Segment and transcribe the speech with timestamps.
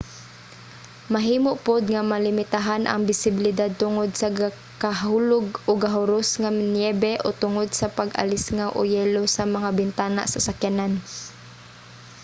[1.13, 7.67] mahimo pod nga malimitahan ang bisibilidad tungod sa gakahulog o gahuros nga niyebe o tungod
[7.79, 10.93] sa pag-alisngaw o yelo sa mga bintana sa sakyanan